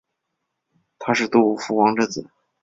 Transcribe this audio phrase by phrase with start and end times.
[0.97, 2.27] 他是杜夫王之子。